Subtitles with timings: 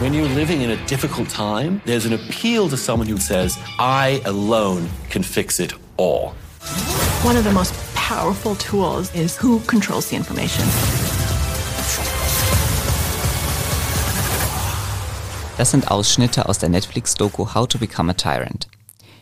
[0.00, 4.20] When you're living in a difficult time, there's an appeal to someone who says, I
[4.24, 6.34] alone can fix it all.
[7.22, 10.64] One of the most powerful tools is who controls the information.
[15.58, 18.66] Das sind Ausschnitte aus der Netflix-Doku How to Become a Tyrant.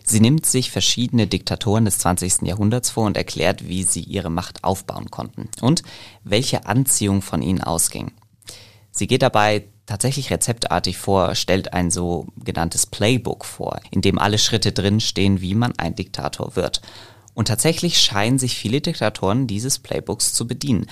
[0.05, 2.47] Sie nimmt sich verschiedene Diktatoren des 20.
[2.47, 5.83] Jahrhunderts vor und erklärt, wie sie ihre Macht aufbauen konnten und
[6.25, 8.13] welche Anziehung von ihnen ausging.
[8.91, 14.39] Sie geht dabei tatsächlich rezeptartig vor, stellt ein so genanntes Playbook vor, in dem alle
[14.39, 16.81] Schritte drin stehen, wie man ein Diktator wird.
[17.35, 20.87] Und tatsächlich scheinen sich viele Diktatoren dieses Playbooks zu bedienen.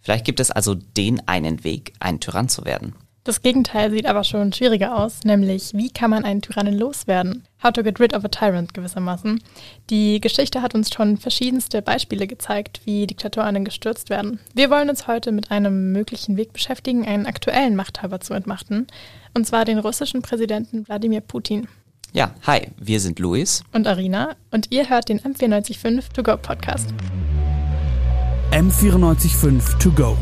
[0.00, 2.96] Vielleicht gibt es also den einen Weg, ein Tyrann zu werden.
[3.22, 7.44] Das Gegenteil sieht aber schon schwieriger aus, nämlich wie kann man einen Tyrannen loswerden?
[7.62, 9.42] How to get rid of a tyrant gewissermaßen.
[9.90, 14.40] Die Geschichte hat uns schon verschiedenste Beispiele gezeigt, wie Diktatoren gestürzt werden.
[14.54, 18.86] Wir wollen uns heute mit einem möglichen Weg beschäftigen, einen aktuellen Machthaber zu entmachten,
[19.34, 21.68] und zwar den russischen Präsidenten Wladimir Putin.
[22.14, 26.88] Ja, hi, wir sind Luis und Arina und ihr hört den M945 To Go Podcast.
[28.50, 30.16] M945 To Go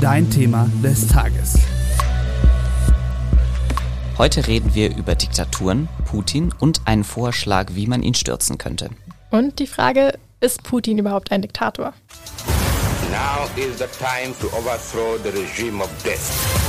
[0.00, 1.58] dein Thema des Tages.
[4.16, 8.90] Heute reden wir über Diktaturen, Putin und einen Vorschlag, wie man ihn stürzen könnte.
[9.30, 11.92] Und die Frage, ist Putin überhaupt ein Diktator?
[13.10, 16.67] Now is the time to overthrow the regime of death.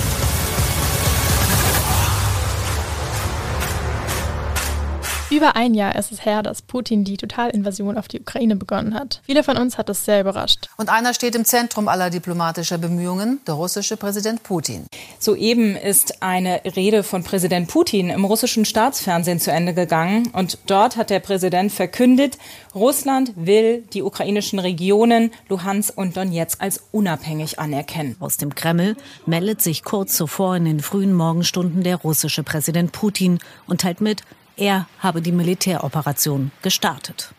[5.31, 9.21] Über ein Jahr ist es her, dass Putin die Totalinvasion auf die Ukraine begonnen hat.
[9.25, 10.69] Viele von uns hat es sehr überrascht.
[10.75, 14.87] Und einer steht im Zentrum aller diplomatischer Bemühungen, der russische Präsident Putin.
[15.19, 20.29] Soeben ist eine Rede von Präsident Putin im russischen Staatsfernsehen zu Ende gegangen.
[20.33, 22.39] Und dort hat der Präsident verkündet,
[22.73, 28.15] Russland will die ukrainischen Regionen Luhansk und Donetsk als unabhängig anerkennen.
[28.19, 33.37] Aus dem Kreml meldet sich kurz zuvor in den frühen Morgenstunden der russische Präsident Putin
[33.67, 34.23] und teilt mit,
[34.59, 37.33] er habe die Militäroperation gestartet.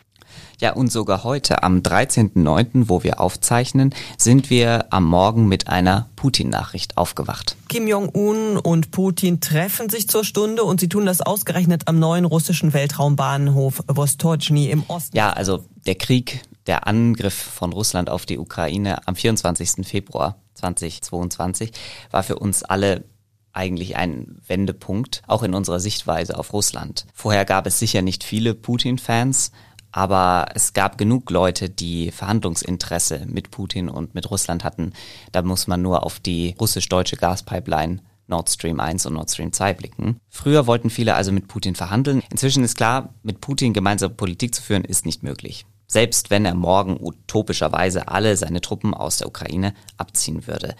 [0.61, 6.11] Ja, und sogar heute, am 13.09., wo wir aufzeichnen, sind wir am Morgen mit einer
[6.17, 7.57] Putin-Nachricht aufgewacht.
[7.69, 12.27] Kim Jong-un und Putin treffen sich zur Stunde und sie tun das ausgerechnet am neuen
[12.27, 15.17] russischen Weltraumbahnhof Vostochny im Osten.
[15.17, 19.87] Ja, also der Krieg, der Angriff von Russland auf die Ukraine am 24.
[19.87, 21.73] Februar 2022
[22.11, 23.05] war für uns alle
[23.53, 27.07] eigentlich ein Wendepunkt, auch in unserer Sichtweise auf Russland.
[27.15, 29.53] Vorher gab es sicher nicht viele Putin-Fans,
[29.93, 34.93] aber es gab genug Leute, die Verhandlungsinteresse mit Putin und mit Russland hatten.
[35.33, 38.01] Da muss man nur auf die russisch-deutsche Gaspipeline
[38.31, 40.21] Nord Stream 1 und Nord Stream 2 blicken.
[40.29, 42.23] Früher wollten viele also mit Putin verhandeln.
[42.31, 45.67] Inzwischen ist klar, mit Putin gemeinsam Politik zu führen, ist nicht möglich.
[45.89, 50.77] Selbst wenn er morgen utopischerweise alle seine Truppen aus der Ukraine abziehen würde.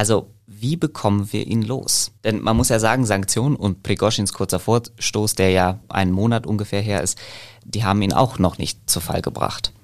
[0.00, 2.12] Also wie bekommen wir ihn los?
[2.24, 6.80] Denn man muss ja sagen, Sanktionen und Prigoschins kurzer Vorstoß, der ja einen Monat ungefähr
[6.80, 7.18] her ist,
[7.66, 9.74] die haben ihn auch noch nicht zu Fall gebracht.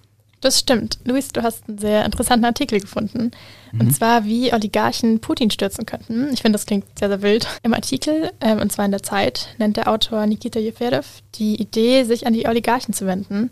[0.40, 1.00] Das stimmt.
[1.04, 3.30] Luis, du hast einen sehr interessanten Artikel gefunden.
[3.72, 3.80] Mhm.
[3.80, 6.32] Und zwar, wie Oligarchen Putin stürzen könnten.
[6.32, 7.46] Ich finde, das klingt sehr, sehr wild.
[7.62, 12.04] Im Artikel, ähm, und zwar in der Zeit, nennt der Autor Nikita Jeferev die Idee,
[12.04, 13.50] sich an die Oligarchen zu wenden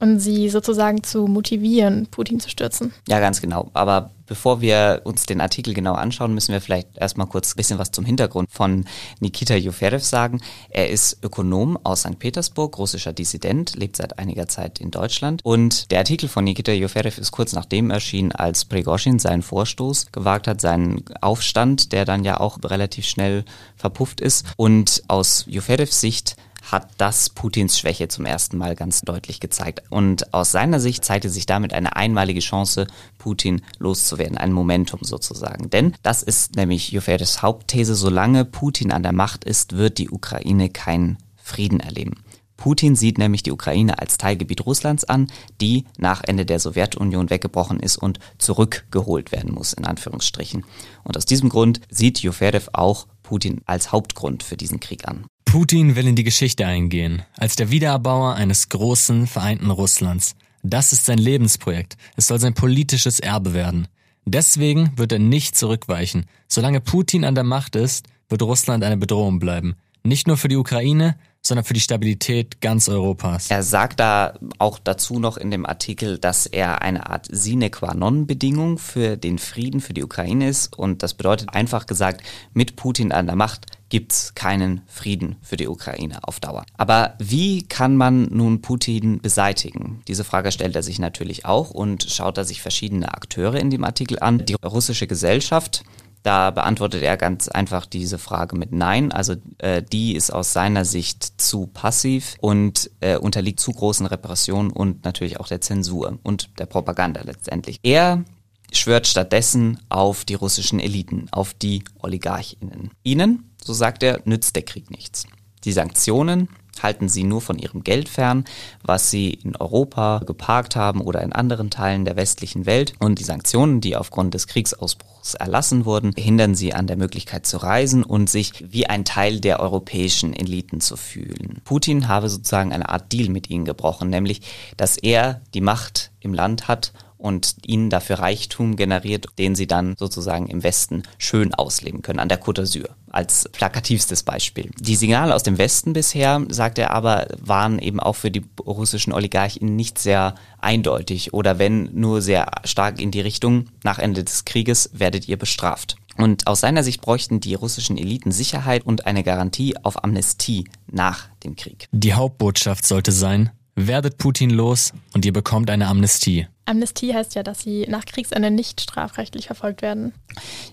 [0.00, 2.92] und sie sozusagen zu motivieren, Putin zu stürzen.
[3.08, 3.70] Ja, ganz genau.
[3.72, 7.78] Aber bevor wir uns den Artikel genau anschauen, müssen wir vielleicht erstmal kurz ein bisschen
[7.78, 8.84] was zum Hintergrund von
[9.20, 10.40] Nikita Juferev sagen.
[10.68, 12.18] Er ist Ökonom aus St.
[12.18, 15.40] Petersburg, russischer Dissident, lebt seit einiger Zeit in Deutschland.
[15.44, 20.46] Und der Artikel von Nikita Juferev ist kurz nachdem erschienen, als Prigozhin seinen Vorstoß gewagt
[20.46, 23.44] hat, seinen Aufstand, der dann ja auch relativ schnell
[23.76, 24.46] verpufft ist.
[24.56, 26.36] Und aus Juferevs Sicht
[26.72, 29.82] hat das Putins Schwäche zum ersten Mal ganz deutlich gezeigt.
[29.90, 32.86] Und aus seiner Sicht zeigte sich damit eine einmalige Chance,
[33.18, 35.70] Putin loszuwerden, ein Momentum sozusagen.
[35.70, 40.68] Denn das ist nämlich Jofedes Hauptthese, solange Putin an der Macht ist, wird die Ukraine
[40.68, 42.22] keinen Frieden erleben.
[42.58, 45.28] Putin sieht nämlich die Ukraine als Teilgebiet Russlands an,
[45.60, 50.64] die nach Ende der Sowjetunion weggebrochen ist und zurückgeholt werden muss, in Anführungsstrichen.
[51.04, 55.26] Und aus diesem Grund sieht Joferev auch Putin als Hauptgrund für diesen Krieg an.
[55.44, 60.34] Putin will in die Geschichte eingehen, als der Wiedererbauer eines großen, vereinten Russlands.
[60.62, 61.98] Das ist sein Lebensprojekt.
[62.16, 63.86] Es soll sein politisches Erbe werden.
[64.24, 66.24] Deswegen wird er nicht zurückweichen.
[66.46, 69.76] Solange Putin an der Macht ist, wird Russland eine Bedrohung bleiben.
[70.02, 73.50] Nicht nur für die Ukraine, sondern für die Stabilität ganz Europas.
[73.50, 77.94] Er sagt da auch dazu noch in dem Artikel, dass er eine Art sine qua
[77.94, 82.76] non Bedingung für den Frieden für die Ukraine ist und das bedeutet einfach gesagt, mit
[82.76, 86.64] Putin an der Macht gibt's keinen Frieden für die Ukraine auf Dauer.
[86.76, 90.02] Aber wie kann man nun Putin beseitigen?
[90.08, 93.84] Diese Frage stellt er sich natürlich auch und schaut da sich verschiedene Akteure in dem
[93.84, 94.44] Artikel an.
[94.44, 95.84] Die russische Gesellschaft
[96.22, 99.12] Da beantwortet er ganz einfach diese Frage mit Nein.
[99.12, 104.70] Also äh, die ist aus seiner Sicht zu passiv und äh, unterliegt zu großen Repressionen
[104.70, 107.78] und natürlich auch der Zensur und der Propaganda letztendlich.
[107.82, 108.24] Er
[108.72, 112.90] schwört stattdessen auf die russischen Eliten, auf die Oligarchinnen.
[113.02, 115.24] Ihnen, so sagt er, nützt der Krieg nichts.
[115.64, 116.48] Die Sanktionen
[116.82, 118.44] halten sie nur von ihrem Geld fern,
[118.82, 122.94] was sie in Europa geparkt haben oder in anderen Teilen der westlichen Welt.
[122.98, 127.58] Und die Sanktionen, die aufgrund des Kriegsausbruchs erlassen wurden, hindern sie an der Möglichkeit zu
[127.58, 131.60] reisen und sich wie ein Teil der europäischen Eliten zu fühlen.
[131.64, 134.42] Putin habe sozusagen eine Art Deal mit ihnen gebrochen, nämlich,
[134.76, 139.96] dass er die Macht im Land hat und ihnen dafür Reichtum generiert, den sie dann
[139.98, 144.70] sozusagen im Westen schön ausleben können, an der Côte d'Azur als plakativstes Beispiel.
[144.78, 149.12] Die Signale aus dem Westen bisher, sagt er aber, waren eben auch für die russischen
[149.12, 154.44] Oligarchen nicht sehr eindeutig oder wenn nur sehr stark in die Richtung, nach Ende des
[154.44, 155.96] Krieges werdet ihr bestraft.
[156.16, 161.28] Und aus seiner Sicht bräuchten die russischen Eliten Sicherheit und eine Garantie auf Amnestie nach
[161.44, 161.86] dem Krieg.
[161.92, 166.48] Die Hauptbotschaft sollte sein, werdet Putin los und ihr bekommt eine Amnestie.
[166.68, 170.12] Amnestie heißt ja, dass sie nach Kriegsende nicht strafrechtlich verfolgt werden.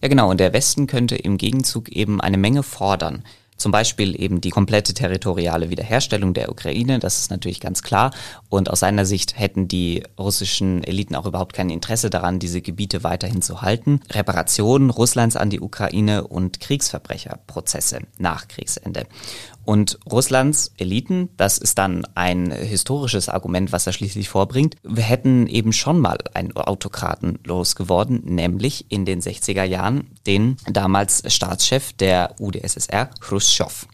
[0.01, 3.23] Ja genau, und der Westen könnte im Gegenzug eben eine Menge fordern.
[3.57, 8.11] Zum Beispiel eben die komplette territoriale Wiederherstellung der Ukraine, das ist natürlich ganz klar.
[8.49, 13.03] Und aus seiner Sicht hätten die russischen Eliten auch überhaupt kein Interesse daran, diese Gebiete
[13.03, 14.01] weiterhin zu halten.
[14.11, 19.07] Reparationen Russlands an die Ukraine und Kriegsverbrecherprozesse nach Kriegsende.
[19.65, 25.47] Und Russlands Eliten, das ist dann ein historisches Argument, was er schließlich vorbringt, wir hätten
[25.47, 32.35] eben schon mal einen Autokraten losgeworden, nämlich in den 60er Jahren den damals Staatschef der
[32.39, 33.87] UdSSR, Khrushchev.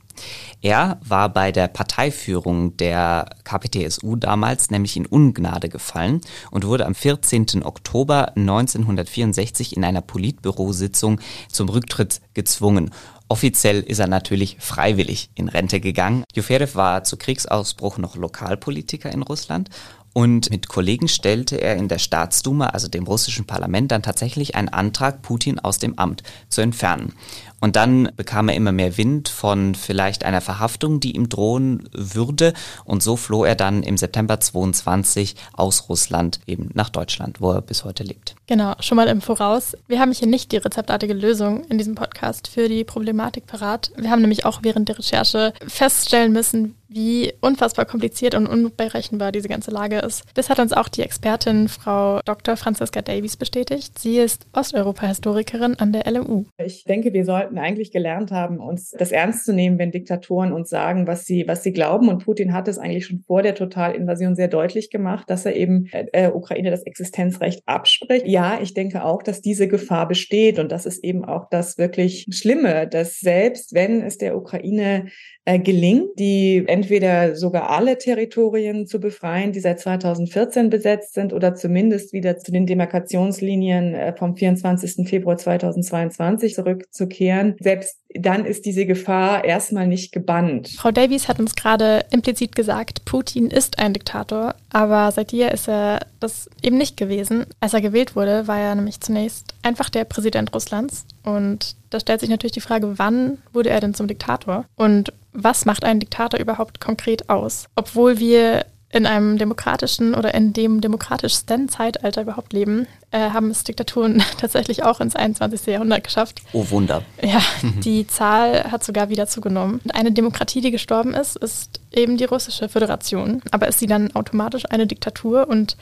[0.61, 6.21] Er war bei der Parteiführung der KPTSU damals nämlich in Ungnade gefallen
[6.51, 7.63] und wurde am 14.
[7.63, 11.19] Oktober 1964 in einer Politbürositzung
[11.49, 12.91] zum Rücktritt gezwungen.
[13.31, 16.25] Offiziell ist er natürlich freiwillig in Rente gegangen.
[16.35, 19.69] Juferev war zu Kriegsausbruch noch Lokalpolitiker in Russland
[20.11, 24.67] und mit Kollegen stellte er in der Staatsduma, also dem russischen Parlament, dann tatsächlich einen
[24.67, 27.13] Antrag, Putin aus dem Amt zu entfernen.
[27.61, 32.53] Und dann bekam er immer mehr Wind von vielleicht einer Verhaftung, die ihm drohen würde.
[32.83, 37.61] Und so floh er dann im September 22 aus Russland eben nach Deutschland, wo er
[37.61, 38.35] bis heute lebt.
[38.47, 39.77] Genau, schon mal im Voraus.
[39.87, 43.91] Wir haben hier nicht die rezeptartige Lösung in diesem Podcast für die Problematik parat.
[43.95, 49.47] Wir haben nämlich auch während der Recherche feststellen müssen, wie unfassbar kompliziert und unberechenbar diese
[49.47, 50.23] ganze Lage ist.
[50.33, 52.57] Das hat uns auch die Expertin Frau Dr.
[52.57, 53.97] Franziska Davies bestätigt.
[53.97, 56.45] Sie ist Osteuropa-Historikerin an der LMU.
[56.57, 60.69] Ich denke, wir sollten eigentlich gelernt haben, uns das ernst zu nehmen, wenn Diktatoren uns
[60.69, 62.09] sagen, was sie, was sie glauben.
[62.09, 65.87] Und Putin hat es eigentlich schon vor der Totalinvasion sehr deutlich gemacht, dass er eben
[65.91, 68.27] äh, äh Ukraine das Existenzrecht abspricht.
[68.27, 70.59] Ja, ich denke auch, dass diese Gefahr besteht.
[70.59, 75.07] Und das ist eben auch das wirklich Schlimme, dass selbst wenn es der Ukraine
[75.45, 81.55] äh, gelingt, die entweder sogar alle Territorien zu befreien, die seit 2014 besetzt sind, oder
[81.55, 85.07] zumindest wieder zu den Demarkationslinien äh, vom 24.
[85.09, 87.55] Februar 2022 zurückzukehren.
[87.59, 90.69] Selbst dann ist diese Gefahr erstmal nicht gebannt.
[90.77, 95.67] Frau Davies hat uns gerade implizit gesagt, Putin ist ein Diktator, aber seit jeher ist
[95.67, 97.45] er das eben nicht gewesen.
[97.59, 101.05] Als er gewählt wurde, war er nämlich zunächst einfach der Präsident Russlands.
[101.23, 104.65] Und da stellt sich natürlich die Frage, wann wurde er denn zum Diktator?
[104.75, 107.65] Und was macht einen Diktator überhaupt konkret aus?
[107.75, 113.63] Obwohl wir in einem demokratischen oder in dem demokratischsten Zeitalter überhaupt leben, äh, haben es
[113.63, 115.67] Diktaturen tatsächlich auch ins 21.
[115.67, 116.41] Jahrhundert geschafft.
[116.53, 117.03] Oh Wunder.
[117.21, 117.41] Ja,
[117.83, 119.79] die Zahl hat sogar wieder zugenommen.
[119.93, 123.41] Eine Demokratie, die gestorben ist, ist eben die russische Föderation.
[123.51, 125.77] Aber ist sie dann automatisch eine Diktatur und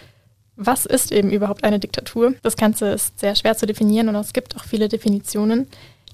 [0.60, 2.34] was ist eben überhaupt eine Diktatur?
[2.44, 5.68] Das Ganze ist sehr schwer zu definieren und es gibt auch viele Definitionen.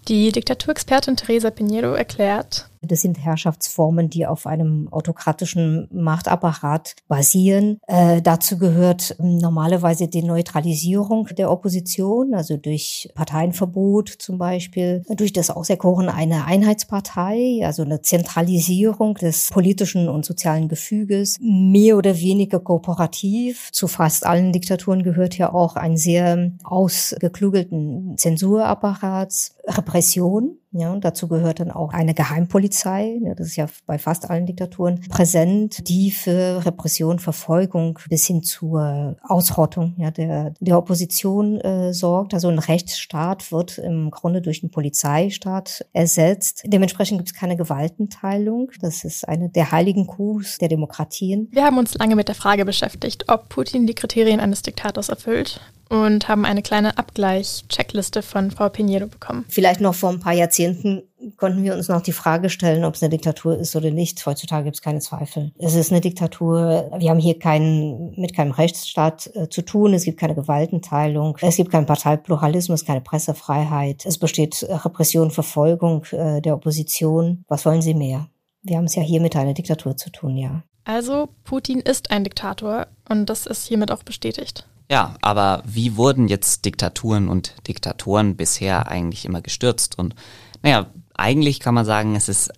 [0.07, 7.79] Die Diktaturexpertin Teresa Pinheiro erklärt, das sind Herrschaftsformen, die auf einem autokratischen Machtapparat basieren.
[7.87, 15.33] Äh, dazu gehört ähm, normalerweise die Neutralisierung der Opposition, also durch Parteienverbot zum Beispiel, durch
[15.33, 22.59] das Auserkoren einer Einheitspartei, also eine Zentralisierung des politischen und sozialen Gefüges, mehr oder weniger
[22.59, 23.69] kooperativ.
[23.71, 31.29] Zu fast allen Diktaturen gehört ja auch ein sehr ausgeklügelten Zensurapparat, Repression, ja, und dazu
[31.29, 36.11] gehört dann auch eine Geheimpolizei, ja, das ist ja bei fast allen Diktaturen präsent, die
[36.11, 42.33] für Repression, Verfolgung bis hin zur Ausrottung ja, der, der Opposition äh, sorgt.
[42.33, 46.63] Also ein Rechtsstaat wird im Grunde durch einen Polizeistaat ersetzt.
[46.65, 48.71] Dementsprechend gibt es keine Gewaltenteilung.
[48.81, 51.47] Das ist eine der heiligen Kuhs der Demokratien.
[51.51, 55.61] Wir haben uns lange mit der Frage beschäftigt, ob Putin die Kriterien eines Diktators erfüllt.
[55.89, 59.45] Und haben eine kleine Abgleich-Checkliste von Frau Pinedo bekommen.
[59.49, 61.03] Vielleicht noch vor ein paar Jahrzehnten
[61.37, 64.23] konnten wir uns noch die Frage stellen, ob es eine Diktatur ist oder nicht.
[64.25, 65.51] Heutzutage gibt es keine Zweifel.
[65.57, 66.91] Es ist eine Diktatur.
[66.97, 69.93] Wir haben hier keinen, mit keinem Rechtsstaat äh, zu tun.
[69.93, 71.37] Es gibt keine Gewaltenteilung.
[71.41, 74.05] Es gibt keinen Parteipluralismus, keine Pressefreiheit.
[74.05, 77.43] Es besteht Repression, Verfolgung äh, der Opposition.
[77.47, 78.27] Was wollen Sie mehr?
[78.61, 80.63] Wir haben es ja hier mit einer Diktatur zu tun, ja.
[80.85, 84.65] Also Putin ist ein Diktator und das ist hiermit auch bestätigt.
[84.89, 89.97] Ja, aber wie wurden jetzt Diktaturen und Diktatoren bisher eigentlich immer gestürzt?
[89.97, 90.13] Und
[90.61, 92.51] naja, eigentlich kann man sagen, es ist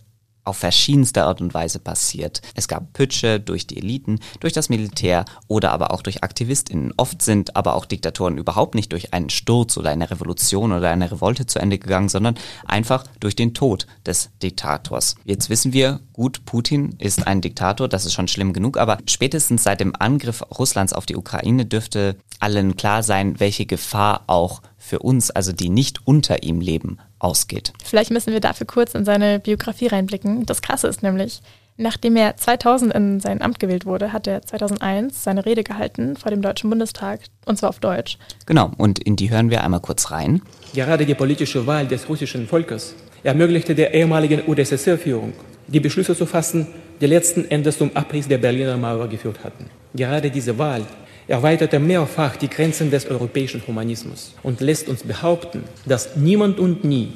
[0.48, 2.42] auf verschiedenste Art und Weise passiert.
[2.56, 6.94] Es gab Pütsche durch die Eliten, durch das Militär oder aber auch durch AktivistInnen.
[6.98, 11.12] Oft sind aber auch Diktatoren überhaupt nicht durch einen Sturz oder eine Revolution oder eine
[11.12, 12.36] Revolte zu Ende gegangen, sondern
[12.66, 15.16] einfach durch den Tod des Diktators.
[15.25, 19.63] Jetzt wissen wir, gut, Putin ist ein Diktator, das ist schon schlimm genug, aber spätestens
[19.63, 25.00] seit dem Angriff Russlands auf die Ukraine dürfte allen klar sein, welche Gefahr auch für
[25.00, 27.74] uns, also die nicht unter ihm leben, ausgeht.
[27.83, 30.45] Vielleicht müssen wir dafür kurz in seine Biografie reinblicken.
[30.45, 31.41] Das Krasse ist nämlich,
[31.77, 36.31] nachdem er 2000 in sein Amt gewählt wurde, hat er 2001 seine Rede gehalten vor
[36.31, 38.17] dem Deutschen Bundestag und zwar auf Deutsch.
[38.45, 40.41] Genau, und in die hören wir einmal kurz rein.
[40.74, 45.33] Gerade die politische Wahl des russischen Volkes ermöglichte der ehemaligen UdSSR-Führung,
[45.67, 46.67] die Beschlüsse zu fassen,
[47.01, 49.69] die letzten Endes zum Abriss der Berliner Mauer geführt hatten.
[49.93, 50.83] Gerade diese Wahl
[51.27, 57.12] erweiterte mehrfach die Grenzen des europäischen Humanismus und lässt uns behaupten, dass niemand und nie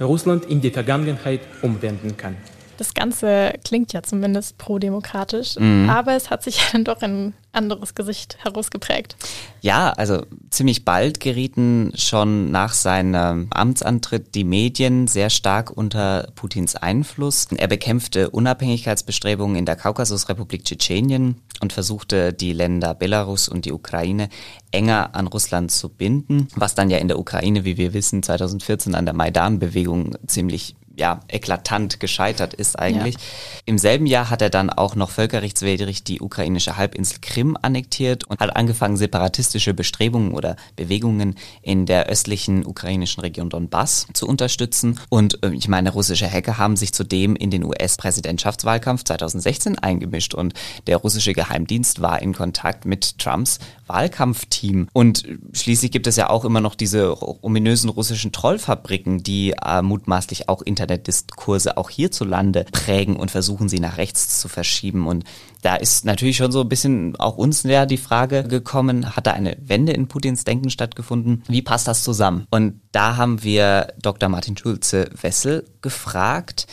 [0.00, 2.36] Russland in die Vergangenheit umwenden kann.
[2.76, 5.88] Das Ganze klingt ja zumindest pro-demokratisch, mhm.
[5.88, 9.16] aber es hat sich dann doch ein anderes Gesicht herausgeprägt.
[9.62, 16.76] Ja, also ziemlich bald gerieten schon nach seinem Amtsantritt die Medien sehr stark unter Putins
[16.76, 17.48] Einfluss.
[17.56, 24.28] Er bekämpfte Unabhängigkeitsbestrebungen in der Kaukasusrepublik Tschetschenien und versuchte die Länder Belarus und die Ukraine
[24.70, 28.94] enger an Russland zu binden, was dann ja in der Ukraine, wie wir wissen, 2014
[28.94, 33.14] an der Maidan-Bewegung ziemlich ja, eklatant gescheitert ist eigentlich.
[33.14, 33.20] Ja.
[33.66, 38.40] Im selben Jahr hat er dann auch noch völkerrechtswidrig die ukrainische Halbinsel Krim annektiert und
[38.40, 44.98] hat angefangen, separatistische Bestrebungen oder Bewegungen in der östlichen ukrainischen Region Donbass zu unterstützen.
[45.10, 50.54] Und äh, ich meine, russische Hacker haben sich zudem in den US-Präsidentschaftswahlkampf 2016 eingemischt und
[50.86, 54.88] der russische Geheimdienst war in Kontakt mit Trumps Wahlkampfteam.
[54.92, 60.48] Und schließlich gibt es ja auch immer noch diese ominösen russischen Trollfabriken, die äh, mutmaßlich
[60.48, 65.06] auch Internetdiskurse auch hierzulande prägen und versuchen, sie nach rechts zu verschieben.
[65.06, 65.24] Und
[65.62, 69.32] da ist natürlich schon so ein bisschen auch uns ja die Frage gekommen, hat da
[69.32, 71.42] eine Wende in Putins Denken stattgefunden?
[71.48, 72.46] Wie passt das zusammen?
[72.50, 74.28] Und da haben wir Dr.
[74.28, 76.66] Martin Schulze-Wessel gefragt.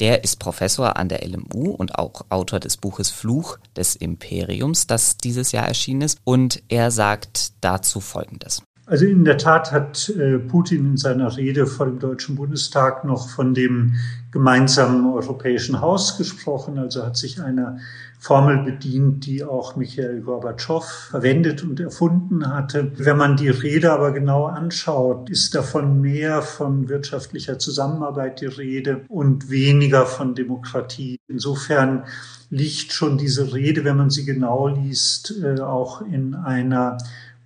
[0.00, 5.16] Der ist Professor an der LMU und auch Autor des Buches Fluch des Imperiums, das
[5.16, 6.18] dieses Jahr erschienen ist.
[6.24, 8.62] Und er sagt dazu Folgendes.
[8.86, 13.28] Also in der Tat hat äh, Putin in seiner Rede vor dem Deutschen Bundestag noch
[13.28, 13.96] von dem
[14.30, 17.78] gemeinsamen europäischen Haus gesprochen, also hat sich einer
[18.18, 22.92] Formel bedient, die auch Michael Gorbatschow verwendet und erfunden hatte.
[22.96, 29.04] Wenn man die Rede aber genau anschaut, ist davon mehr von wirtschaftlicher Zusammenarbeit die Rede
[29.08, 31.20] und weniger von Demokratie.
[31.28, 32.04] Insofern
[32.50, 36.98] liegt schon diese Rede, wenn man sie genau liest, äh, auch in einer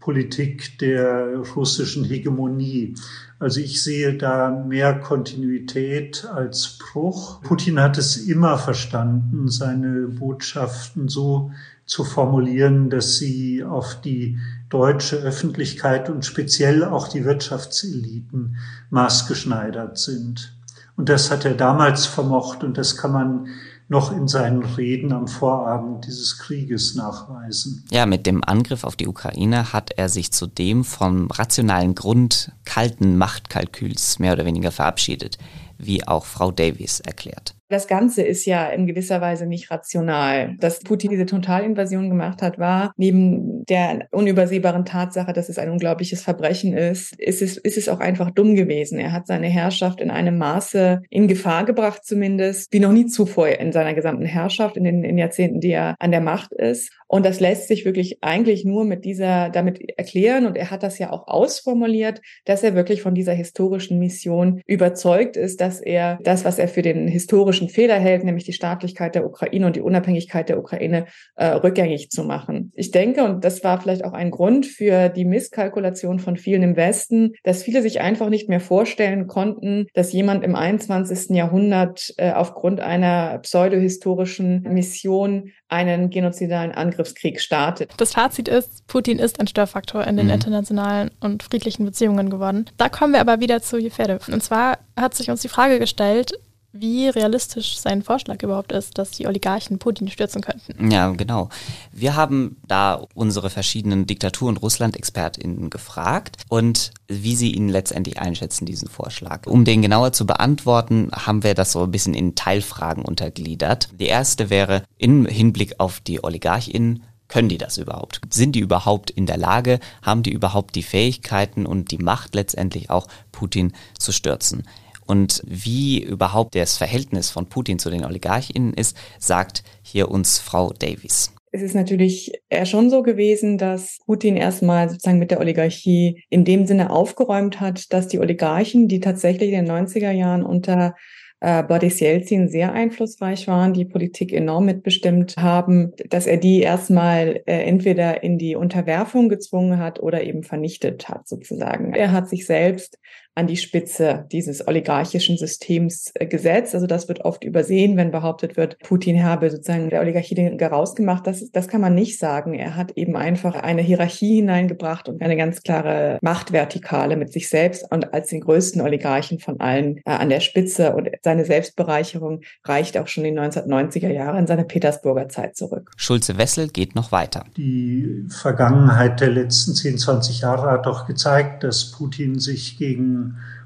[0.03, 2.95] Politik der russischen Hegemonie.
[3.39, 7.41] Also ich sehe da mehr Kontinuität als Bruch.
[7.43, 11.53] Putin hat es immer verstanden, seine Botschaften so
[11.87, 18.57] zu formulieren, dass sie auf die deutsche Öffentlichkeit und speziell auch die Wirtschaftseliten
[18.91, 20.57] maßgeschneidert sind.
[20.97, 23.49] Und das hat er damals vermocht und das kann man
[23.93, 27.85] noch in seinen Reden am Vorabend dieses Krieges nachweisen.
[27.93, 33.19] Ja, mit dem Angriff auf die Ukraine hat er sich zudem vom rationalen Grund kalten
[33.19, 35.37] Machtkalküls mehr oder weniger verabschiedet,
[35.77, 37.55] wie auch Frau Davies erklärt.
[37.73, 40.57] Das Ganze ist ja in gewisser Weise nicht rational.
[40.61, 46.23] Dass Putin diese Totalinvasion gemacht hat, war neben der unübersehbaren Tatsache, dass es ein unglaubliches
[46.23, 48.99] Verbrechen ist, ist es, ist es auch einfach dumm gewesen.
[48.99, 53.49] Er hat seine Herrschaft in einem Maße in Gefahr gebracht, zumindest, wie noch nie zuvor
[53.49, 56.93] in seiner gesamten Herrschaft, in den in Jahrzehnten, die er an der Macht ist.
[57.13, 60.47] Und das lässt sich wirklich eigentlich nur mit dieser, damit erklären.
[60.47, 65.37] Und er hat das ja auch ausformuliert, dass er wirklich von dieser historischen Mission überzeugt
[65.37, 69.27] ist, dass er das, was er für den historischen Fehler hält, nämlich die Staatlichkeit der
[69.27, 71.05] Ukraine und die Unabhängigkeit der Ukraine
[71.37, 72.73] äh, rückgängig zu machen.
[72.75, 76.77] Ich denke, und das war vielleicht auch ein Grund für die Misskalkulation von vielen im
[76.77, 81.37] Westen, dass viele sich einfach nicht mehr vorstellen konnten, dass jemand im 21.
[81.37, 87.93] Jahrhundert äh, aufgrund einer pseudohistorischen Mission einen genozidalen Angriff Angriffskrieg startet.
[87.97, 90.35] Das Fazit ist, Putin ist ein Störfaktor in den mhm.
[90.35, 92.67] internationalen und friedlichen Beziehungen geworden.
[92.77, 94.29] Da kommen wir aber wieder zu Jefedev.
[94.29, 96.33] Und zwar hat sich uns die Frage gestellt,
[96.73, 100.91] wie realistisch sein Vorschlag überhaupt ist, dass die Oligarchen Putin stürzen könnten.
[100.91, 101.49] Ja, genau.
[101.93, 108.65] Wir haben da unsere verschiedenen Diktatur- und Russland-ExpertInnen gefragt und wie sie ihn letztendlich einschätzen,
[108.65, 109.47] diesen Vorschlag.
[109.47, 113.91] Um den genauer zu beantworten, haben wir das so ein bisschen in Teilfragen untergliedert.
[113.99, 117.03] Die erste wäre im Hinblick auf die OligarchInnen,
[117.33, 118.21] können die das überhaupt?
[118.29, 119.81] Sind die überhaupt in der Lage?
[120.03, 124.65] Haben die überhaupt die Fähigkeiten und die Macht letztendlich auch Putin zu stürzen?
[125.13, 130.73] Und wie überhaupt das Verhältnis von Putin zu den Oligarchinnen ist, sagt hier uns Frau
[130.73, 131.35] Davies.
[131.51, 136.47] Es ist natürlich eher schon so gewesen, dass Putin erstmal sozusagen mit der Oligarchie in
[136.47, 140.95] dem Sinne aufgeräumt hat, dass die Oligarchen, die tatsächlich in den 90er Jahren unter
[141.41, 147.43] äh, Boris Yeltsin sehr einflussreich waren, die Politik enorm mitbestimmt haben, dass er die erstmal
[147.47, 151.95] äh, entweder in die Unterwerfung gezwungen hat oder eben vernichtet hat sozusagen.
[151.95, 152.97] Er hat sich selbst
[153.35, 156.75] an die Spitze dieses oligarchischen Systems äh, gesetzt.
[156.75, 161.27] Also das wird oft übersehen, wenn behauptet wird, Putin habe sozusagen der Oligarchie den rausgemacht.
[161.27, 162.55] Das, das kann man nicht sagen.
[162.55, 167.91] Er hat eben einfach eine Hierarchie hineingebracht und eine ganz klare Machtvertikale mit sich selbst
[167.91, 170.95] und als den größten Oligarchen von allen äh, an der Spitze.
[170.95, 175.91] Und seine Selbstbereicherung reicht auch schon in den 1990er Jahren in seine Petersburger Zeit zurück.
[175.97, 177.45] Schulze-Wessel geht noch weiter.
[177.57, 183.22] Die Vergangenheit der letzten 10, 20 Jahre hat doch gezeigt, dass Putin sich gegen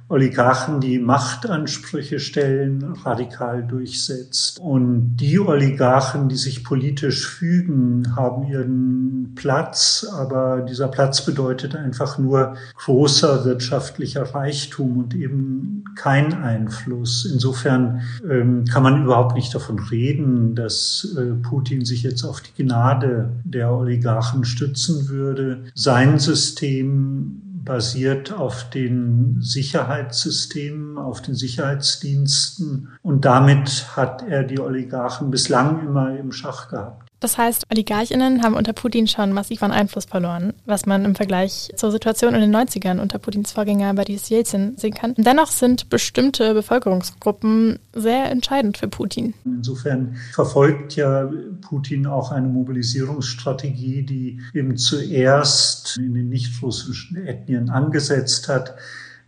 [0.09, 4.61] Oligarchen, die Machtansprüche stellen, radikal durchsetzt.
[4.61, 12.19] Und die Oligarchen, die sich politisch fügen, haben ihren Platz, aber dieser Platz bedeutet einfach
[12.19, 17.29] nur großer wirtschaftlicher Reichtum und eben kein Einfluss.
[17.31, 22.63] Insofern ähm, kann man überhaupt nicht davon reden, dass äh, Putin sich jetzt auf die
[22.63, 25.65] Gnade der Oligarchen stützen würde.
[25.75, 32.89] Sein System basiert auf den Sicherheitssystemen, auf den Sicherheitsdiensten.
[33.03, 37.06] Und damit hat er die Oligarchen bislang immer im Schach gehabt.
[37.21, 41.73] Das heißt, Oligarchinnen haben unter Putin schon massiv an Einfluss verloren, was man im Vergleich
[41.75, 45.15] zur Situation in den 90ern unter Putins Vorgänger Boris Yeltsin sehen kann.
[45.17, 49.33] Dennoch sind bestimmte Bevölkerungsgruppen sehr entscheidend für Putin.
[49.45, 51.31] Insofern verfolgt ja
[51.63, 58.75] Putin auch eine Mobilisierungsstrategie, die eben zuerst in den nicht-russischen Ethnien angesetzt hat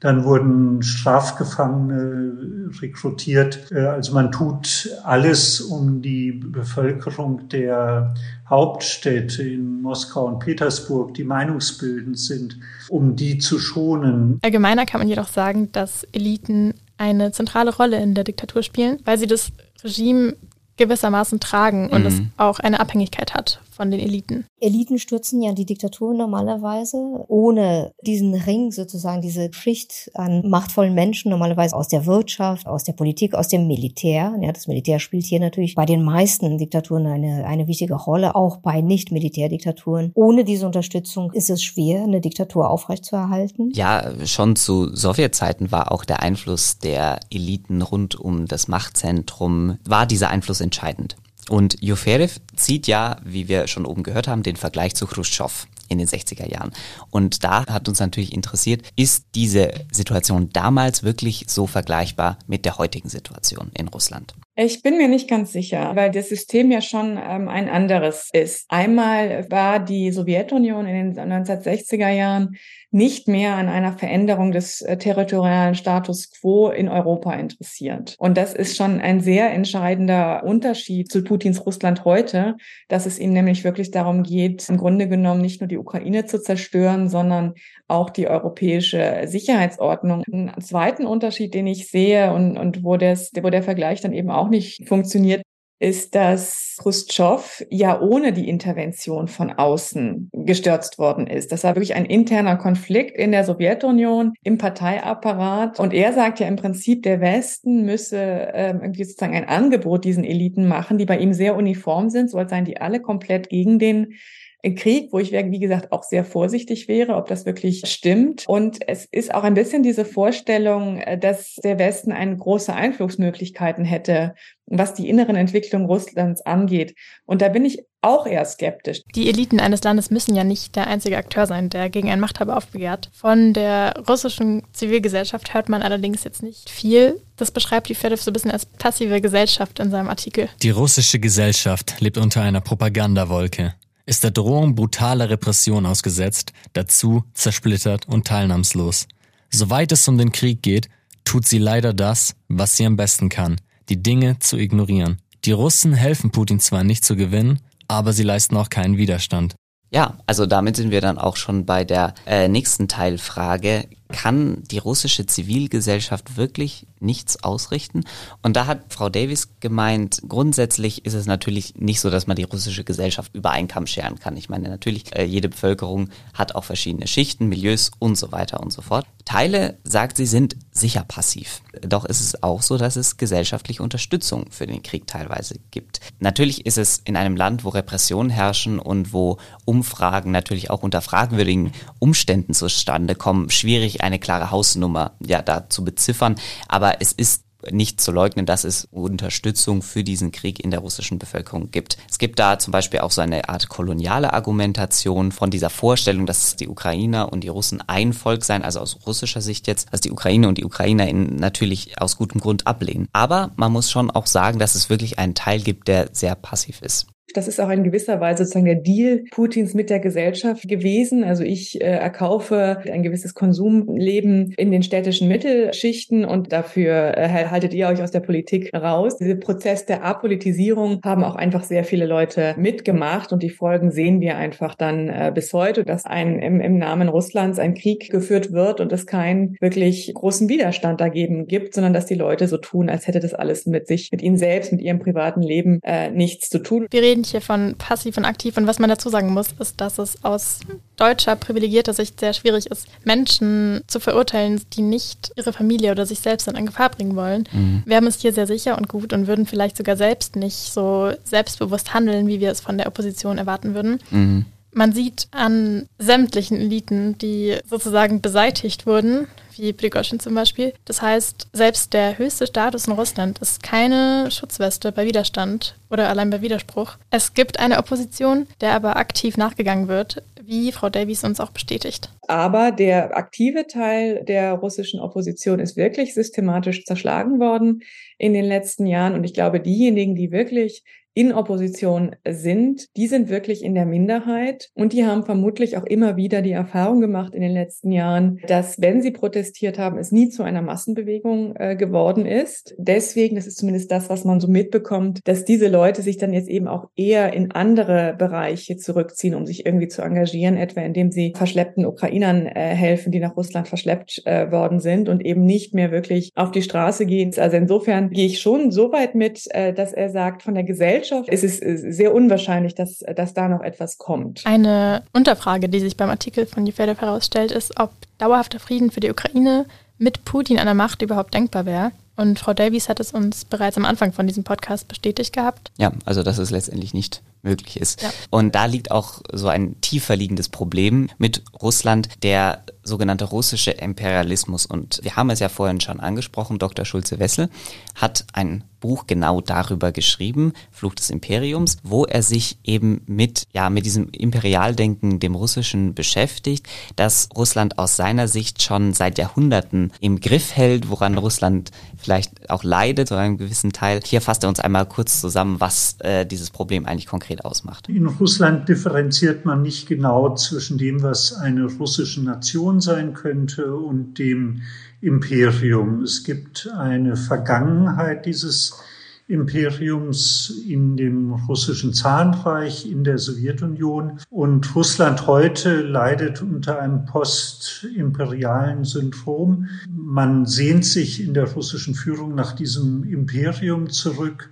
[0.00, 3.70] dann wurden Strafgefangene rekrutiert.
[3.72, 8.14] Äh, also man tut alles, um die Bevölkerung der
[8.48, 12.58] Hauptstädte in Moskau und Petersburg, die meinungsbildend sind,
[12.88, 14.38] um die zu schonen.
[14.42, 19.18] Allgemeiner kann man jedoch sagen, dass Eliten eine zentrale Rolle in der Diktatur spielen, weil
[19.18, 19.52] sie das
[19.84, 20.34] Regime
[20.76, 22.06] gewissermaßen tragen und mhm.
[22.06, 24.44] es auch eine Abhängigkeit hat von den Eliten.
[24.60, 31.30] Eliten stürzen ja die Diktatur normalerweise, ohne diesen Ring sozusagen, diese Schicht an machtvollen Menschen,
[31.30, 34.34] normalerweise aus der Wirtschaft, aus der Politik, aus dem Militär.
[34.42, 38.56] Ja, das Militär spielt hier natürlich bei den meisten Diktaturen eine, eine wichtige Rolle, auch
[38.58, 40.10] bei Nicht-Militärdiktaturen.
[40.14, 43.70] Ohne diese Unterstützung ist es schwer, eine Diktatur aufrechtzuerhalten.
[43.74, 50.04] Ja, schon zu Sowjetzeiten war auch der Einfluss der Eliten rund um das Machtzentrum, war
[50.04, 51.16] dieser Einfluss entscheidend.
[51.48, 55.98] Und Juferev zieht ja, wie wir schon oben gehört haben, den Vergleich zu Khrushchev in
[55.98, 56.72] den 60er Jahren.
[57.10, 62.78] Und da hat uns natürlich interessiert, ist diese Situation damals wirklich so vergleichbar mit der
[62.78, 64.34] heutigen Situation in Russland?
[64.54, 68.66] Ich bin mir nicht ganz sicher, weil das System ja schon ähm, ein anderes ist.
[68.68, 72.56] Einmal war die Sowjetunion in den 1960er Jahren
[72.90, 78.14] nicht mehr an einer Veränderung des äh, territorialen Status quo in Europa interessiert.
[78.18, 82.56] Und das ist schon ein sehr entscheidender Unterschied zu Putins Russland heute,
[82.88, 86.40] dass es ihm nämlich wirklich darum geht, im Grunde genommen nicht nur die Ukraine zu
[86.40, 87.54] zerstören, sondern
[87.88, 90.24] auch die europäische Sicherheitsordnung.
[90.32, 94.30] Einen zweiten Unterschied, den ich sehe und, und wo, das, wo der Vergleich dann eben
[94.30, 95.42] auch nicht funktioniert,
[95.78, 101.52] ist, dass Khrushchev ja ohne die Intervention von außen gestürzt worden ist.
[101.52, 105.78] Das war wirklich ein interner Konflikt in der Sowjetunion, im Parteiapparat.
[105.78, 110.24] Und er sagt ja im Prinzip, der Westen müsse ähm, irgendwie sozusagen ein Angebot diesen
[110.24, 113.78] Eliten machen, die bei ihm sehr uniform sind, so als seien die alle komplett gegen
[113.78, 114.14] den
[114.62, 118.44] Krieg, wo ich, wie gesagt, auch sehr vorsichtig wäre, ob das wirklich stimmt.
[118.48, 123.84] Und es ist auch ein bisschen diese Vorstellung, äh, dass der Westen eine große Einflussmöglichkeiten
[123.84, 124.34] hätte,
[124.66, 126.94] was die inneren Entwicklungen Russlands angeht.
[127.24, 129.02] Und da bin ich auch eher skeptisch.
[129.14, 132.56] Die Eliten eines Landes müssen ja nicht der einzige Akteur sein, der gegen einen Machthaber
[132.56, 133.10] aufbegehrt.
[133.12, 137.20] Von der russischen Zivilgesellschaft hört man allerdings jetzt nicht viel.
[137.36, 140.48] Das beschreibt die Fedev so ein bisschen als passive Gesellschaft in seinem Artikel.
[140.62, 143.74] Die russische Gesellschaft lebt unter einer Propagandawolke.
[144.08, 149.06] Ist der Drohung brutaler Repression ausgesetzt, dazu zersplittert und teilnahmslos.
[149.50, 150.88] Soweit es um den Krieg geht,
[151.24, 155.18] tut sie leider das, was sie am besten kann, die Dinge zu ignorieren.
[155.44, 159.54] Die Russen helfen Putin zwar nicht zu gewinnen, aber sie leisten auch keinen Widerstand.
[159.90, 164.78] Ja, also damit sind wir dann auch schon bei der äh, nächsten Teilfrage kann die
[164.78, 168.04] russische Zivilgesellschaft wirklich nichts ausrichten?
[168.42, 172.44] Und da hat Frau Davis gemeint, grundsätzlich ist es natürlich nicht so, dass man die
[172.44, 174.36] russische Gesellschaft über einen Kamm scheren kann.
[174.36, 178.72] Ich meine, natürlich, äh, jede Bevölkerung hat auch verschiedene Schichten, Milieus und so weiter und
[178.72, 179.06] so fort.
[179.24, 181.60] Teile, sagt sie, sind sicher passiv.
[181.82, 186.00] Doch ist es auch so, dass es gesellschaftliche Unterstützung für den Krieg teilweise gibt.
[186.18, 191.02] Natürlich ist es in einem Land, wo Repressionen herrschen und wo Umfragen natürlich auch unter
[191.02, 196.36] fragwürdigen Umständen zustande kommen, schwierig eine klare Hausnummer ja da zu beziffern,
[196.68, 201.18] aber es ist nicht zu leugnen, dass es Unterstützung für diesen Krieg in der russischen
[201.18, 201.98] Bevölkerung gibt.
[202.08, 206.56] Es gibt da zum Beispiel auch so eine Art koloniale Argumentation von dieser Vorstellung, dass
[206.56, 210.12] die Ukrainer und die Russen ein Volk seien, also aus russischer Sicht jetzt, dass die
[210.12, 213.08] Ukraine und die Ukrainer in natürlich aus gutem Grund ablehnen.
[213.12, 216.80] Aber man muss schon auch sagen, dass es wirklich einen Teil gibt, der sehr passiv
[216.82, 217.08] ist.
[217.34, 221.24] Das ist auch in gewisser Weise sozusagen der Deal Putins mit der Gesellschaft gewesen.
[221.24, 227.74] Also ich äh, erkaufe ein gewisses Konsumleben in den städtischen Mittelschichten und dafür äh, haltet
[227.74, 229.16] ihr euch aus der Politik raus.
[229.18, 234.20] Diese Prozess der Apolitisierung haben auch einfach sehr viele Leute mitgemacht und die Folgen sehen
[234.20, 238.52] wir einfach dann äh, bis heute, dass ein im, im Namen Russlands ein Krieg geführt
[238.52, 242.88] wird und es keinen wirklich großen Widerstand dagegen gibt, sondern dass die Leute so tun,
[242.88, 246.48] als hätte das alles mit sich, mit ihnen selbst, mit ihrem privaten Leben äh, nichts
[246.48, 246.86] zu tun.
[246.90, 248.56] Wir reden hier von passiv und aktiv.
[248.56, 250.60] Und was man dazu sagen muss, ist, dass es aus
[250.96, 256.20] deutscher privilegierter Sicht sehr schwierig ist, Menschen zu verurteilen, die nicht ihre Familie oder sich
[256.20, 257.48] selbst in Gefahr bringen wollen.
[257.52, 257.82] Mhm.
[257.86, 261.12] Wir haben es hier sehr sicher und gut und würden vielleicht sogar selbst nicht so
[261.24, 264.00] selbstbewusst handeln, wie wir es von der Opposition erwarten würden.
[264.10, 264.46] Mhm.
[264.72, 269.26] Man sieht an sämtlichen Eliten, die sozusagen beseitigt wurden,
[269.56, 270.72] wie Prigozhin zum Beispiel.
[270.84, 276.30] Das heißt, selbst der höchste Status in Russland ist keine Schutzweste bei Widerstand oder allein
[276.30, 276.96] bei Widerspruch.
[277.10, 282.10] Es gibt eine Opposition, der aber aktiv nachgegangen wird, wie Frau Davies uns auch bestätigt.
[282.26, 287.82] Aber der aktive Teil der russischen Opposition ist wirklich systematisch zerschlagen worden
[288.16, 289.14] in den letzten Jahren.
[289.14, 290.84] Und ich glaube, diejenigen, die wirklich
[291.18, 296.16] in Opposition sind, die sind wirklich in der Minderheit und die haben vermutlich auch immer
[296.16, 300.28] wieder die Erfahrung gemacht in den letzten Jahren, dass wenn sie protestiert haben, es nie
[300.28, 302.76] zu einer Massenbewegung äh, geworden ist.
[302.78, 306.48] Deswegen, das ist zumindest das, was man so mitbekommt, dass diese Leute sich dann jetzt
[306.48, 311.32] eben auch eher in andere Bereiche zurückziehen, um sich irgendwie zu engagieren, etwa indem sie
[311.36, 315.90] verschleppten Ukrainern äh, helfen, die nach Russland verschleppt äh, worden sind und eben nicht mehr
[315.90, 317.32] wirklich auf die Straße gehen.
[317.36, 321.07] Also insofern gehe ich schon so weit mit, äh, dass er sagt, von der Gesellschaft
[321.08, 324.46] Gesellschaft ist es sehr unwahrscheinlich, dass, dass da noch etwas kommt.
[324.46, 329.10] Eine Unterfrage, die sich beim Artikel von Jefedov herausstellt, ist, ob dauerhafter Frieden für die
[329.10, 329.66] Ukraine
[329.98, 331.92] mit Putin an der Macht überhaupt denkbar wäre.
[332.16, 335.70] Und Frau Davies hat es uns bereits am Anfang von diesem Podcast bestätigt gehabt.
[335.78, 338.02] Ja, also dass es letztendlich nicht möglich ist.
[338.02, 338.10] Ja.
[338.30, 344.66] Und da liegt auch so ein tiefer liegendes Problem mit Russland, der sogenannte russische Imperialismus.
[344.66, 346.84] Und wir haben es ja vorhin schon angesprochen, Dr.
[346.84, 347.50] Schulze-Wessel
[347.94, 353.70] hat ein Buch genau darüber geschrieben, Fluch des Imperiums, wo er sich eben mit, ja,
[353.70, 360.20] mit diesem Imperialdenken, dem Russischen beschäftigt, dass Russland aus seiner Sicht schon seit Jahrhunderten im
[360.20, 364.00] Griff hält, woran Russland vielleicht auch leidet, zu einem gewissen Teil.
[364.04, 367.88] Hier fasst er uns einmal kurz zusammen, was äh, dieses Problem eigentlich konkret ausmacht.
[367.88, 374.18] In Russland differenziert man nicht genau zwischen dem, was eine russische Nation sein könnte und
[374.18, 374.62] dem
[375.00, 376.02] Imperium.
[376.02, 378.80] Es gibt eine Vergangenheit dieses
[379.28, 384.18] Imperiums in dem russischen Zahnreich, in der Sowjetunion.
[384.30, 389.68] Und Russland heute leidet unter einem postimperialen Syndrom.
[389.86, 394.50] Man sehnt sich in der russischen Führung nach diesem Imperium zurück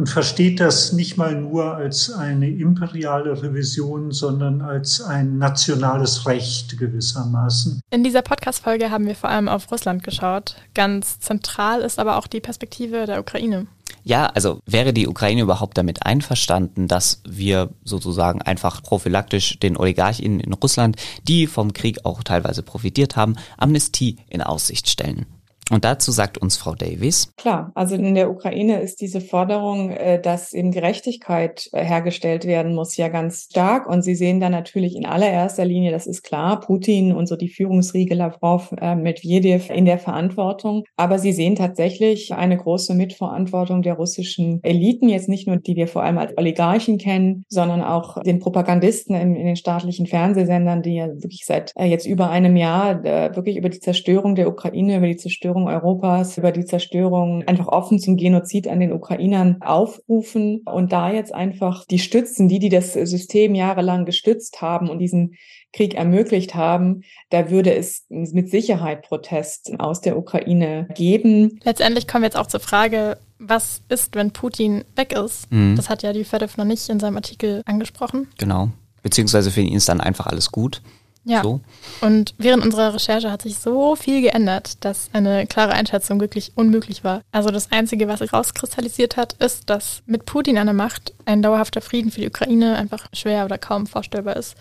[0.00, 6.78] und versteht das nicht mal nur als eine imperiale Revision, sondern als ein nationales Recht
[6.78, 7.82] gewissermaßen.
[7.90, 10.56] In dieser Podcast-Folge haben wir vor allem auf Russland geschaut.
[10.72, 13.66] Ganz zentral ist aber auch die Perspektive der Ukraine.
[14.02, 20.40] Ja, also wäre die Ukraine überhaupt damit einverstanden, dass wir sozusagen einfach prophylaktisch den Oligarchinnen
[20.40, 20.96] in Russland,
[21.28, 25.26] die vom Krieg auch teilweise profitiert haben, Amnestie in Aussicht stellen?
[25.70, 27.32] Und dazu sagt uns Frau Davies.
[27.36, 32.74] Klar, also in der Ukraine ist diese Forderung, äh, dass eben Gerechtigkeit äh, hergestellt werden
[32.74, 33.88] muss, ja ganz stark.
[33.88, 37.48] Und Sie sehen da natürlich in allererster Linie, das ist klar, Putin und so die
[37.48, 40.84] Führungsriege Lavrov, äh, Medvedev in der Verantwortung.
[40.96, 45.86] Aber Sie sehen tatsächlich eine große Mitverantwortung der russischen Eliten, jetzt nicht nur die wir
[45.86, 50.94] vor allem als Oligarchen kennen, sondern auch den Propagandisten in, in den staatlichen Fernsehsendern, die
[50.94, 55.16] ja wirklich seit jetzt über einem Jahr wirklich über die Zerstörung der Ukraine, über die
[55.16, 61.12] Zerstörung Europas, über die Zerstörung einfach offen zum Genozid an den Ukrainern aufrufen und da
[61.12, 65.34] jetzt einfach die Stützen, die, die das System jahrelang gestützt haben und diesen
[65.72, 71.60] Krieg ermöglicht haben, da würde es mit Sicherheit Protest aus der Ukraine geben.
[71.62, 75.50] Letztendlich kommen wir jetzt auch zur Frage, was ist, wenn Putin weg ist?
[75.50, 75.76] Mhm.
[75.76, 78.28] Das hat ja die Fedev noch nicht in seinem Artikel angesprochen.
[78.38, 78.70] Genau.
[79.02, 80.82] Beziehungsweise für ihn ist dann einfach alles gut.
[81.24, 81.42] Ja.
[81.42, 81.60] So.
[82.00, 87.04] Und während unserer Recherche hat sich so viel geändert, dass eine klare Einschätzung wirklich unmöglich
[87.04, 87.20] war.
[87.30, 91.42] Also das Einzige, was sich rauskristallisiert hat, ist, dass mit Putin an der Macht ein
[91.42, 94.54] dauerhafter Frieden für die Ukraine einfach schwer oder kaum vorstellbar ist.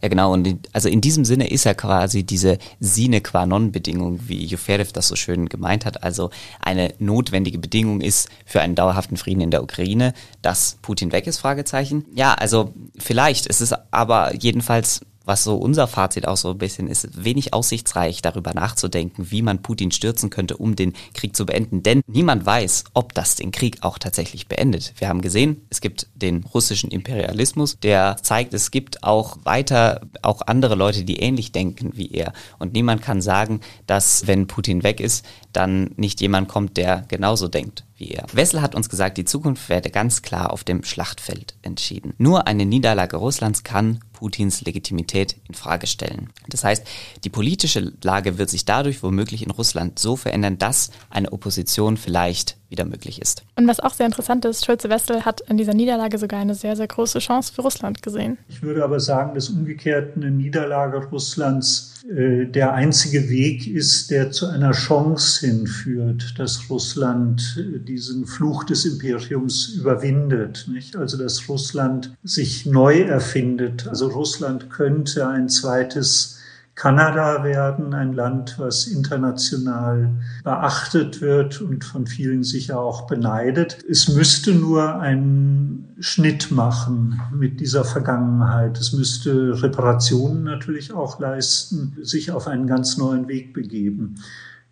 [0.00, 0.32] Ja, genau.
[0.32, 4.44] Und in, also in diesem Sinne ist ja quasi diese sine qua non Bedingung, wie
[4.44, 9.42] Juferev das so schön gemeint hat, also eine notwendige Bedingung ist für einen dauerhaften Frieden
[9.42, 12.06] in der Ukraine, dass Putin weg ist, Fragezeichen.
[12.14, 13.48] Ja, also vielleicht.
[13.48, 18.22] Es ist aber jedenfalls was so unser Fazit auch so ein bisschen ist, wenig aussichtsreich
[18.22, 21.82] darüber nachzudenken, wie man Putin stürzen könnte, um den Krieg zu beenden.
[21.82, 24.94] Denn niemand weiß, ob das den Krieg auch tatsächlich beendet.
[24.98, 30.42] Wir haben gesehen, es gibt den russischen Imperialismus, der zeigt, es gibt auch weiter auch
[30.46, 32.32] andere Leute, die ähnlich denken wie er.
[32.58, 37.48] Und niemand kann sagen, dass wenn Putin weg ist, dann nicht jemand kommt, der genauso
[37.48, 38.26] denkt wie er.
[38.32, 42.14] Wessel hat uns gesagt, die Zukunft werde ganz klar auf dem Schlachtfeld entschieden.
[42.18, 46.30] Nur eine Niederlage Russlands kann Putins Legitimität in Frage stellen.
[46.48, 46.86] Das heißt,
[47.24, 52.56] die politische Lage wird sich dadurch womöglich in Russland so verändern, dass eine Opposition vielleicht
[52.68, 53.42] wieder möglich ist.
[53.56, 56.76] Und was auch sehr interessant ist, Schulze Wessel hat in dieser Niederlage sogar eine sehr,
[56.76, 58.38] sehr große Chance für Russland gesehen.
[58.48, 64.30] Ich würde aber sagen, dass umgekehrt eine Niederlage Russlands äh, der einzige Weg ist, der
[64.30, 70.68] zu einer Chance hinführt, dass Russland äh, diesen Fluch des Imperiums überwindet.
[70.72, 70.96] Nicht?
[70.96, 73.88] Also dass Russland sich neu erfindet.
[73.88, 76.35] Also Russland könnte ein zweites
[76.76, 80.10] Kanada werden, ein Land, was international
[80.44, 83.78] beachtet wird und von vielen sicher auch beneidet.
[83.88, 88.78] Es müsste nur einen Schnitt machen mit dieser Vergangenheit.
[88.78, 94.16] Es müsste Reparationen natürlich auch leisten, sich auf einen ganz neuen Weg begeben.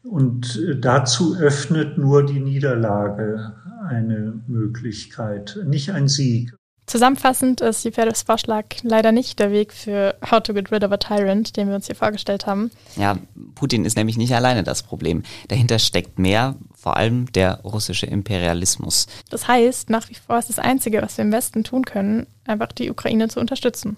[0.02, 3.54] Und dazu öffnet nur die Niederlage
[3.88, 6.54] eine Möglichkeit, nicht ein Sieg.
[6.86, 10.98] Zusammenfassend ist Jefers Vorschlag leider nicht der Weg für How to Get Rid of a
[10.98, 12.70] Tyrant, den wir uns hier vorgestellt haben.
[12.96, 13.16] Ja,
[13.54, 15.22] Putin ist nämlich nicht alleine das Problem.
[15.48, 19.06] Dahinter steckt mehr, vor allem der russische Imperialismus.
[19.30, 22.72] Das heißt, nach wie vor ist das Einzige, was wir im Westen tun können, einfach
[22.72, 23.96] die Ukraine zu unterstützen.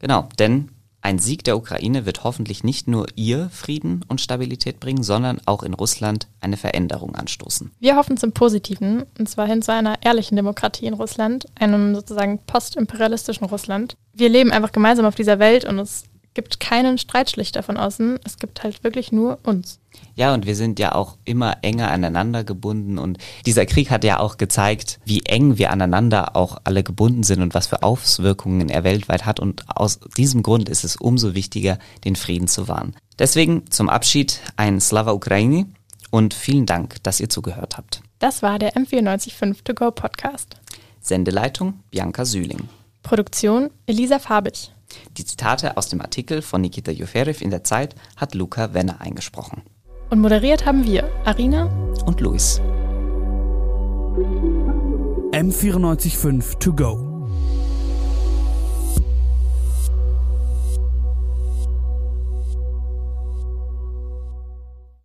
[0.00, 0.68] Genau, denn
[1.06, 5.62] ein Sieg der Ukraine wird hoffentlich nicht nur ihr Frieden und Stabilität bringen, sondern auch
[5.62, 7.70] in Russland eine Veränderung anstoßen.
[7.78, 12.40] Wir hoffen zum Positiven, und zwar hin zu einer ehrlichen Demokratie in Russland, einem sozusagen
[12.44, 13.96] postimperialistischen Russland.
[14.14, 18.20] Wir leben einfach gemeinsam auf dieser Welt und es gibt keinen Streitschlichter von außen.
[18.22, 19.80] Es gibt halt wirklich nur uns.
[20.14, 24.20] Ja, und wir sind ja auch immer enger aneinander gebunden und dieser Krieg hat ja
[24.20, 28.84] auch gezeigt, wie eng wir aneinander auch alle gebunden sind und was für Auswirkungen er
[28.84, 32.94] weltweit hat und aus diesem Grund ist es umso wichtiger, den Frieden zu wahren.
[33.18, 35.64] Deswegen zum Abschied ein Slava Ukraini
[36.10, 38.02] und vielen Dank, dass ihr zugehört habt.
[38.18, 40.56] Das war der M945 To Go Podcast.
[41.00, 42.68] Sendeleitung Bianca Sühling.
[43.02, 44.75] Produktion Elisa Fabich.
[45.16, 49.62] Die Zitate aus dem Artikel von Nikita Juferev in der Zeit hat Luca Wenner eingesprochen.
[50.10, 51.64] Und moderiert haben wir Arina
[52.06, 52.60] und Luis.
[55.32, 57.16] M945 to go.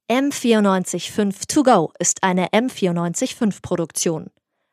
[0.08, 4.28] M945 to go ist eine M945 Produktion.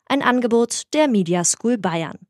[0.06, 2.27] Ein Angebot der Media School Bayern.